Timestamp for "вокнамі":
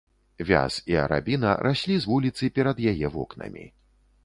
3.19-3.71